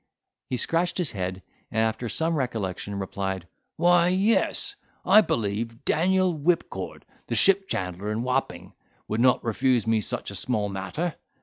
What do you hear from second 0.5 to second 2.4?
scratched his head, and after some